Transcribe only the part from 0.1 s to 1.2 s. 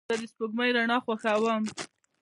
د سپوږمۍ رڼا